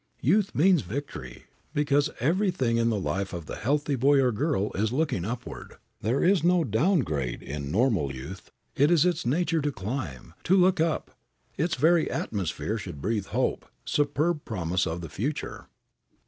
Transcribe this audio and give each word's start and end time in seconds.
Youth 0.21 0.55
means 0.55 0.81
victory, 0.81 1.43
because 1.75 2.09
everything 2.19 2.77
in 2.77 2.89
the 2.89 2.99
life 2.99 3.33
of 3.33 3.45
the 3.45 3.57
healthy 3.57 3.95
boy 3.95 4.19
or 4.19 4.31
girl 4.31 4.71
is 4.73 4.91
looking 4.91 5.23
upward. 5.25 5.75
There 6.01 6.23
is 6.23 6.43
no 6.43 6.63
downgrade 6.63 7.43
in 7.43 7.71
normal 7.71 8.11
youth; 8.11 8.49
it 8.75 8.89
is 8.89 9.05
its 9.05 9.27
nature 9.27 9.61
to 9.61 9.71
climb, 9.71 10.33
to 10.45 10.57
look 10.57 10.79
up. 10.79 11.11
Its 11.55 11.75
very 11.75 12.09
atmosphere 12.09 12.79
should 12.79 12.99
breathe 12.99 13.27
hope, 13.27 13.67
superb 13.85 14.43
promise 14.43 14.87
of 14.87 15.01
the 15.01 15.07
future. 15.09 15.67